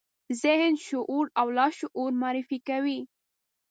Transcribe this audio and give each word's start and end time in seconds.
ذهن، 0.41 0.73
شعور 0.87 1.25
او 1.39 1.47
لاشعور 1.57 2.11
معرفي 2.21 2.57
کوي. 2.69 2.99